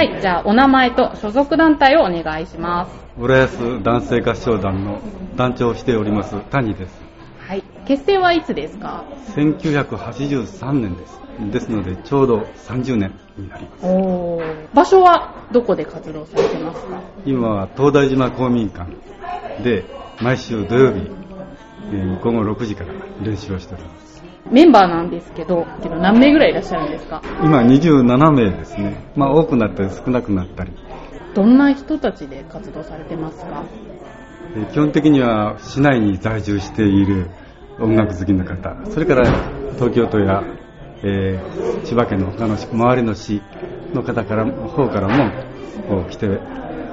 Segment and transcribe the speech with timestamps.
[0.00, 2.92] はい、じゃあお名前と所属団体をお願いします。
[3.18, 4.98] 浦安男性合唱団の
[5.36, 6.94] 団長をしております谷です。
[7.46, 9.04] はい、結成はいつですか
[9.36, 11.20] ？1983年です。
[11.52, 13.84] ですので、ちょうど30年になります。
[13.84, 17.02] おー場所はどこで活動されてますか？
[17.26, 18.90] 今は東大島公民館
[19.62, 19.84] で
[20.22, 21.10] 毎週土曜日、
[21.92, 24.19] えー午後6時から練習をしております。
[24.50, 27.22] メンバーなんですけど、けど何名ぐらいいらっしゃるんですか？
[27.42, 29.10] 今27名ですね。
[29.16, 30.72] まあ多くなったり少なくなったり。
[31.34, 33.64] どんな人たちで活動されてますか？
[34.56, 37.30] えー基本的には市内に在住している
[37.78, 39.24] 音楽好きの方、それから
[39.74, 40.42] 東京都や、
[41.04, 43.42] えー千葉県の他の周りの市
[43.94, 46.26] の方からも方からも来て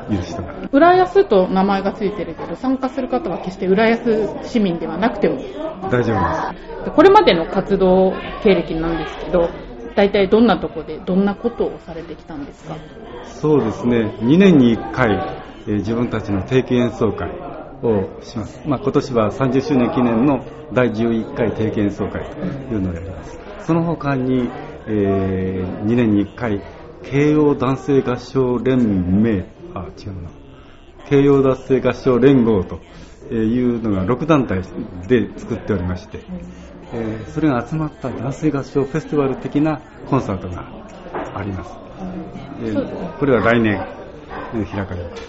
[0.09, 0.53] いる人が。
[0.71, 5.37] 浦安と名前がついてるけど、参加する方は決して浦安市民ではなくても、
[5.91, 6.85] 大丈夫です。
[6.85, 8.13] でこれまでの活動
[8.43, 9.49] 経歴なんですけど、
[9.95, 12.75] 大体どんなとこでどんなことをされてきたんですか？
[13.25, 15.11] そうですね、2年に1回、
[15.67, 17.29] えー自分たちの定期演奏会
[17.83, 18.61] をします。
[18.65, 22.37] まあ、今年は30周年記念の第11回定期演奏会と
[22.73, 23.37] いうのをやります。
[23.65, 24.49] その他に、
[24.87, 26.61] え2年に1回、
[27.03, 30.29] 慶応男性合唱連盟、あ、違うな。
[31.09, 32.79] 慶応男性合唱連合と
[33.33, 34.61] いうのが6団体
[35.07, 36.19] で作っておりまして、
[36.93, 40.65] えーそれが集まった男性合唱フェスティバル的なコンサートが
[41.35, 41.71] あります。
[42.61, 43.85] えーこれは来年
[44.71, 45.23] 開かれます。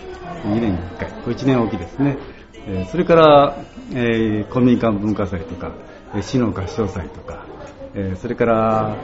[0.47, 2.19] 2年に1回、これ1年おきですね。
[2.67, 3.57] えーそれから、
[3.93, 5.73] えー公民館文化祭とか、
[6.21, 7.47] 市の合唱祭とか、
[7.95, 8.97] えーそれから、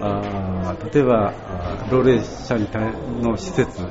[0.00, 1.32] あ例えば、
[1.90, 2.66] 老齢者に
[3.20, 3.82] の施設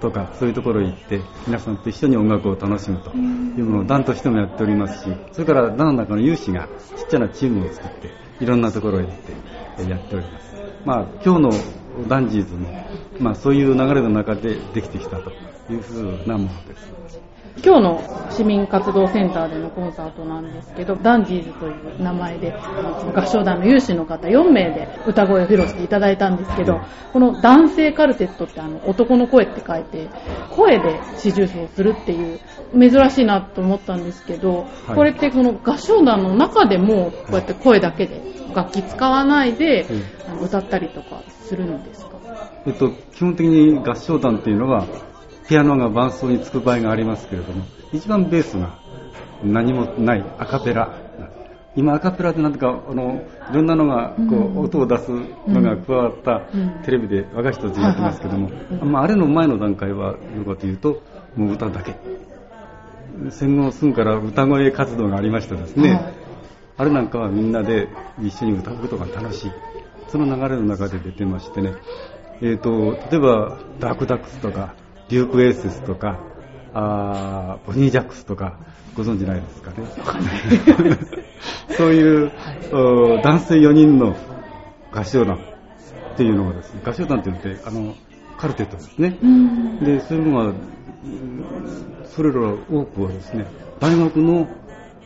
[0.00, 3.10] とか、そういうところへ行って、皆さんと一緒に音楽を楽しむと。
[3.12, 8.10] いうものを団としてもやっておりますし、それから団の中の有志がちっちゃなチームを作って、
[8.40, 9.32] いろんなところへ行って
[9.78, 10.54] えーやっております。
[10.84, 11.50] まあ、今日の
[12.08, 12.68] ダンジーズも、
[13.18, 15.32] まあ、そういう流れの中でできてきたと
[15.70, 16.94] いうふうなものです。
[17.64, 22.52] 今日の市民活動センターでのコンサートなんですけど、ダンジーズという名前で、
[23.14, 26.80] 合唱団の有志の方4名で歌声を披露していただいたんですけど、
[27.12, 30.08] この男性カルテットってあの男の声って書いて、
[30.50, 32.40] 声で四重奏するっていう、
[32.76, 34.96] 珍しいなと思ったんですけど、はい。
[34.96, 38.20] これってこの合唱団の中でも、こうやって声だけで、
[38.52, 39.86] 楽器使わないで、
[40.42, 42.14] 歌ったりとかするんですか？
[42.66, 44.86] えっと、基本的に合唱団っていうのは、
[45.48, 48.78] ピアノが伴奏につく場合がありますけれども、一番ベースが
[49.42, 51.00] 何もないアカペラ。
[51.76, 55.10] 今アカペラってなんていうか、あの、いろんなのが、こう、音を出す
[55.48, 58.50] のが加わったうんテレビで若い人たちやってますけども、
[58.84, 61.02] まあ、あれの前の段階は、どうかというと、
[61.36, 61.96] もう歌だけ。
[63.30, 66.24] 戦後すぐから歌声活動がありましてですね、はい
[66.76, 67.88] あれなんかはみんなで
[68.20, 69.52] 一緒に歌うことが楽しい。
[70.08, 71.74] その流れの中で出てましてね、
[72.42, 74.74] えっ、と、例えば、ダークダックスとか、
[75.08, 76.20] デュークエーセスとか、
[76.72, 78.58] あーボニージャックスとか、
[78.94, 79.86] ご存知ないですかね？
[81.76, 82.32] そういう、
[82.72, 84.16] お男性4人の
[84.92, 87.94] 合唱団っていうのがですね、合唱団って言って、あの、
[88.38, 89.18] カルテットですね。
[89.22, 89.84] うん。
[89.84, 90.54] で、そういうのが、うん
[92.14, 92.40] それら
[92.70, 93.44] 多くはですね、
[93.80, 94.46] 大学の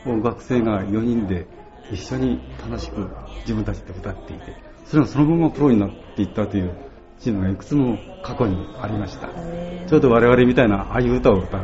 [0.05, 1.47] 学生が4人で
[1.91, 3.09] 一緒に楽しく
[3.41, 4.55] 自分たちで歌っていて、
[4.85, 6.71] それがそのままプロになっていったという
[7.21, 9.29] チームがいくつも過去にありました。
[9.89, 11.63] ちょうど我々みたいなああいう歌を歌う。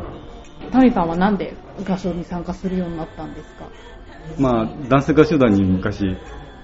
[0.73, 1.55] 谷さんはなんで
[1.89, 3.69] 合唱に参加するようになったんですか？
[4.39, 6.17] まあ、男性合唱団に昔、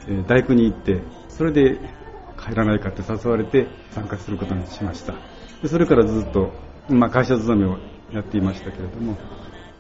[0.09, 1.79] えー大工に行って、それで
[2.43, 5.15] 帰らないかって誘われて参加することにしました。
[5.63, 6.51] でそれからずっと、
[6.89, 7.79] まあ、会社勤めを
[8.11, 9.17] やっていましたけれども、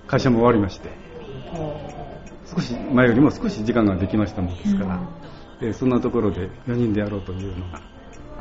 [0.06, 0.90] 会社も終わりまして、
[2.54, 5.00] 少し前よりも少し時間ができましたもんですから、
[5.62, 7.80] えーそんなところで4人でやろうというのが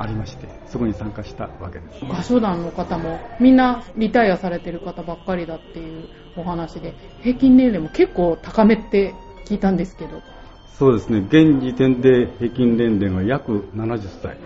[0.00, 2.04] ありまして、そこに参加したわけです。
[2.04, 9.14] 合唱団の方もみんなリタイアされてる方ばっかりだっていうお話で平均年齢も結構高めって
[9.44, 10.22] 聞いたんですけど
[10.78, 14.38] そうですね、現時点で平均年齢が約70歳。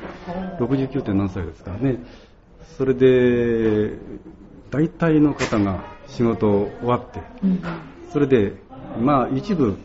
[0.59, 1.03] 69.
[1.03, 1.99] 点何歳ですからね。
[2.77, 3.93] それで、
[4.73, 7.62] 大体の方が仕事を終わって、うん
[8.12, 8.55] それで、
[9.00, 9.77] まあ一部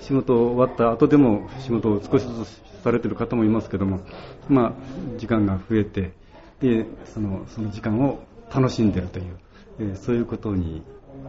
[0.00, 4.00] 仕事終わった後でも仕事を少しずつされてる方もいますけども、
[4.48, 4.72] まあ
[5.18, 6.12] 時間が増えて、
[6.60, 8.20] で、その、その時間を
[8.54, 9.24] 楽しんでるという、
[9.78, 10.82] えーそういうことに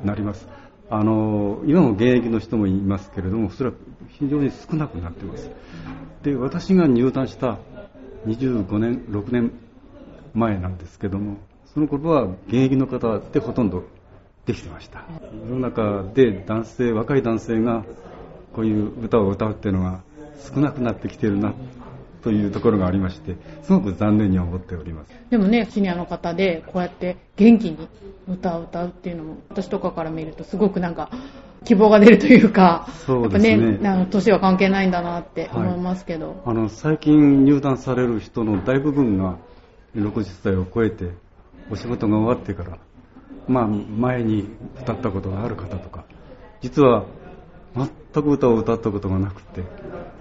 [0.04, 0.48] なります。
[0.90, 3.76] あの、今も現役の人もいますけれども、それは
[4.10, 5.50] 非常に少なくなってます。
[6.24, 7.60] で、私が入団した
[8.26, 9.52] 25年、6年
[10.34, 11.38] 前なんですけども、
[11.74, 13.84] その頃は現役の方でほとんど
[14.46, 15.06] できてました。
[15.48, 17.86] 世の中で男性、若い男性が
[18.54, 20.02] こういう歌を歌うっていうのが
[20.54, 21.54] 少なくなってきているな
[22.24, 25.12] というところがありまして、すごく残念に思っております。
[25.30, 27.88] でもね、シニアの方でこうやって元気に
[28.28, 31.10] 歌を歌うっていうのも、私とかから見るとすごくなんか、
[31.64, 36.42] 希望が出るというか、そうですねやっぱね、あの年は関係ないんだなって思いますけど。
[36.46, 39.38] あの、最近入団される人の大部分が
[39.96, 41.12] 60歳を超えて、
[41.70, 42.78] お仕事が終わってから、
[43.48, 44.48] まあ、前に
[44.82, 46.04] 歌ったことがある方とか、
[46.62, 47.06] 実は
[48.14, 49.64] 全く歌を歌ったことがなくて、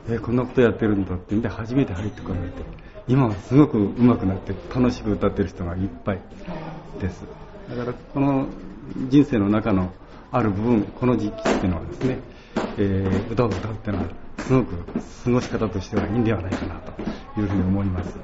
[0.09, 2.63] えこんなことやってるんだってんで初めて入ってこられて、
[3.09, 6.21] 今はすごく上手くなって楽しく歌ってる人がいっぱい
[7.01, 7.25] です。
[7.69, 8.47] だからこの
[9.09, 9.93] 人生の中の
[10.31, 12.19] ある部分、この時期っていうのはですね、
[12.79, 14.09] えー歌を歌うっていうのは、
[14.39, 14.77] すごく
[15.25, 18.17] 過ごし方としてはいいんではないかなというふうに思います。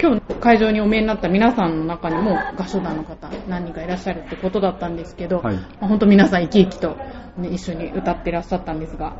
[0.00, 6.96] 今日会場にお見えになった皆さんの中にも合唱団の方何人かいらっしゃるってことだったんですけど、はいまあ本当皆さん生き生きと、
[7.36, 9.16] ね、一緒に歌ってらっしゃったんですが、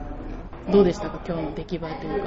[0.70, 2.22] どうでしたか今日の出来栄えという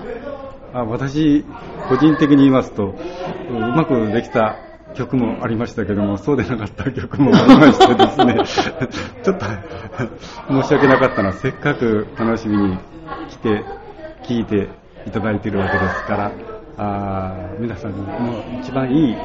[0.73, 0.79] か？
[0.79, 1.45] あ私、
[1.89, 2.95] 個人的に言いますと、
[3.49, 4.57] うまくできた
[4.95, 8.35] 曲もありましたけども、そうでなかった曲もありましてですね、
[9.23, 9.45] ちょっと
[10.49, 12.77] 申し訳なかったのは、せっかく楽しみに
[13.29, 13.63] 来て、
[14.23, 14.69] 聴いて
[15.07, 16.31] いただいているわけですから、
[16.83, 19.15] あー皆さんにもう一番いい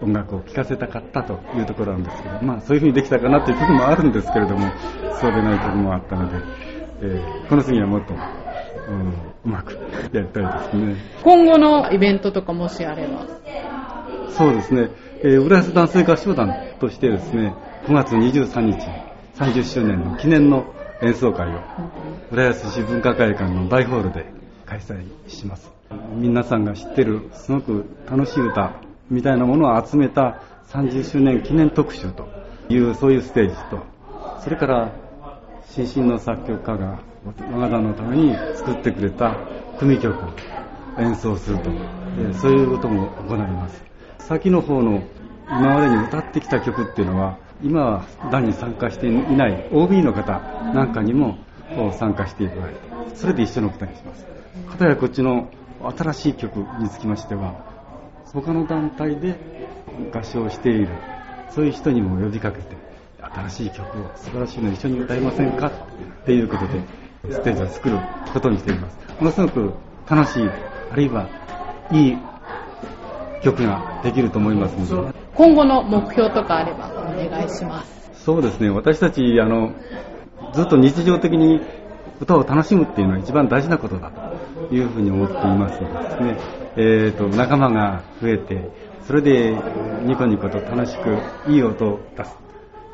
[0.00, 4.72] 音楽を聴かせたかったというところなんですけど、まあそういうふうにできたかなという曲もあるんですけれども、
[5.20, 6.36] そうでない曲もあったので、
[7.02, 9.14] えーこの次はもっと、うん、う
[9.44, 9.74] まく
[10.12, 10.96] やりたいですね。
[11.22, 13.26] 今後のイベントとかもしあれば。
[14.30, 14.88] そうですね、
[15.22, 17.54] えー浦安男性合唱団としてですね、
[17.86, 18.88] 5月23日、
[19.36, 20.64] 30周年の記念の
[21.02, 21.60] 演奏会を、
[22.32, 24.43] 浦安市文化会館の大ホールで
[24.74, 25.70] 開催します。
[26.16, 28.72] 皆さんが知ってるすごく楽しい歌
[29.08, 32.26] みたいなものを集めた30周年記念特集と
[32.68, 33.78] いうそういうステージと、
[34.40, 34.92] それから
[35.66, 36.98] 新進の作曲家が
[37.52, 39.36] 我が団のために作ってくれた
[39.78, 40.28] 組曲を
[40.98, 41.70] 演奏すると、
[42.32, 43.84] そういうことも行います。
[44.18, 45.02] 先の方の
[45.46, 50.40] 今までに歌ってきた曲っていうのは、今は団に参加していない OB の方
[50.72, 51.38] なんかにも
[51.92, 52.76] 参加していただいて、
[53.14, 54.26] それで一緒の歌にします。
[54.70, 55.48] かたやこっちの
[55.96, 57.54] 新しい曲につきましては、
[58.32, 59.36] 他の団体で
[60.12, 60.88] 合唱している、
[61.50, 62.76] そういう人にも呼びかけて、
[63.20, 65.68] 新しい曲を素晴らしいの一緒に歌いませんか？
[65.68, 65.72] っ
[66.24, 66.80] ていうことで、
[67.32, 67.98] ステージを作る
[68.32, 68.98] ことにしています。
[69.20, 69.72] ものすごく
[70.08, 70.48] 楽しい、
[70.90, 71.28] あるいは
[71.90, 72.18] いい
[73.42, 78.24] 曲ができると思いますので、今後の目標とかあればお願いします。
[78.24, 79.72] そうですね、私たち、あの、
[80.54, 81.60] ずっと日常的に
[82.20, 84.33] 歌を楽しむっていうのは一番大事なことだと
[84.72, 86.38] いうふうに思っていますですね、
[86.76, 88.70] えーと、仲間が増えて、
[89.06, 89.56] それで
[90.02, 91.18] ニコニコと楽しく
[91.50, 92.36] いい音を出す。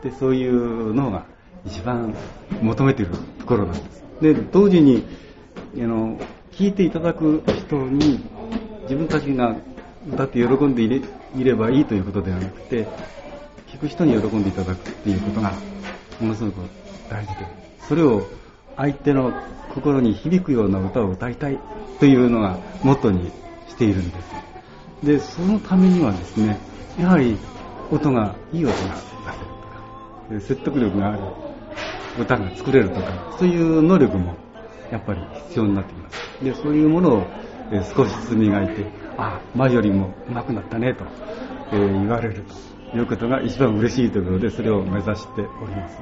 [0.03, 1.25] で、そういうのが
[1.67, 2.15] 一番
[2.63, 4.05] 求めてるところなんです。
[4.21, 5.05] で、同時に、
[5.77, 6.19] あの、
[6.53, 8.21] 聴いていただく人に
[8.83, 9.55] 自分たちが
[10.09, 11.01] 歌って喜んでいれ
[11.37, 12.87] いればいいということではなくて、
[13.69, 15.53] 聞く人に喜んでいただくっていうことが
[16.21, 16.57] ものすごく
[17.09, 17.47] 大事で、
[17.89, 18.27] それを
[18.81, 19.35] 相手の
[19.75, 21.59] 心に響くような歌を歌いたい
[21.99, 23.31] というのがモットーに
[23.69, 25.07] しているんです。
[25.07, 26.59] で、そのためにはですね、
[26.99, 27.37] やはり
[27.91, 31.19] 音が、いい音が出せるとか、説得力がある
[32.19, 34.35] 歌が作れるとか、そういう能力も
[34.91, 36.45] やっぱり必要になってきます。
[36.45, 37.27] で、そういうものを
[37.95, 38.87] 少しずつ磨いて、
[39.19, 41.05] あ、前よりも上手くなったねと、
[41.73, 42.45] え言われる
[42.93, 45.99] ということが一番嬉しいということで、それを目指しております。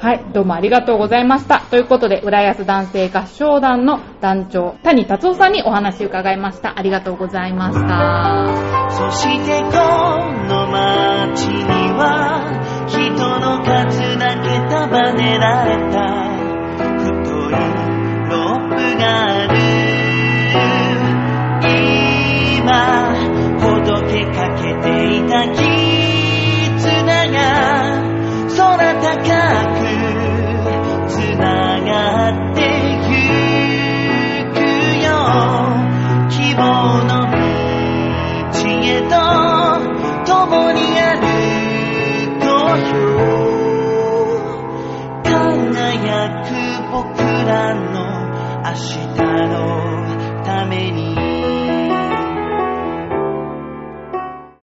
[0.00, 1.60] はい、どうもありがとうございました。
[1.70, 6.78] ということで、浦安男性合唱団の団長、谷達夫さんにお話を伺いました。
[6.78, 8.78] ありがとうございました。
[8.90, 9.72] そしてこ
[10.46, 11.64] の街に
[11.98, 16.27] は人の数だけ束ねられた
[48.78, 49.07] she